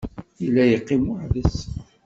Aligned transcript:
Yella 0.41 0.63
yeqqim 0.67 1.03
weḥd-s. 1.09 1.57